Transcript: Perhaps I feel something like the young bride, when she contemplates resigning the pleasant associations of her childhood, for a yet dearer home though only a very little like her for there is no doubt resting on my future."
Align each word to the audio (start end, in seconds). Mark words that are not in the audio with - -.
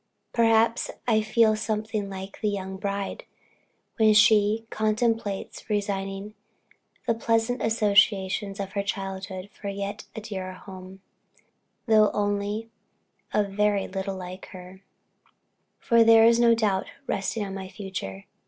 Perhaps 0.33 0.89
I 1.07 1.21
feel 1.21 1.55
something 1.55 2.09
like 2.09 2.41
the 2.41 2.49
young 2.49 2.77
bride, 2.77 3.23
when 3.97 4.15
she 4.15 4.65
contemplates 4.71 5.69
resigning 5.69 6.33
the 7.05 7.13
pleasant 7.13 7.61
associations 7.61 8.59
of 8.59 8.71
her 8.71 8.81
childhood, 8.81 9.51
for 9.51 9.67
a 9.67 9.73
yet 9.73 10.05
dearer 10.15 10.53
home 10.53 11.01
though 11.85 12.09
only 12.13 12.71
a 13.31 13.43
very 13.43 13.87
little 13.87 14.15
like 14.15 14.47
her 14.47 14.81
for 15.77 16.03
there 16.03 16.25
is 16.25 16.39
no 16.39 16.55
doubt 16.55 16.87
resting 17.05 17.45
on 17.45 17.53
my 17.53 17.69
future." 17.69 18.25